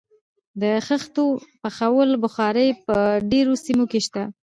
[0.61, 1.25] د خښتو
[1.61, 2.95] پخولو بخارۍ په
[3.31, 4.23] ډیرو سیمو کې شته.